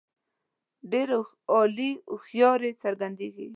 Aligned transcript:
ډېره 0.91 1.17
عالي 1.51 1.91
هوښیاري 2.11 2.71
څرګندیږي. 2.83 3.47